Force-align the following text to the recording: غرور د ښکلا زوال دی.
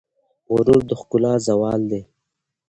غرور 0.53 0.81
د 0.89 0.91
ښکلا 0.99 1.33
زوال 1.47 1.81
دی. 1.91 2.01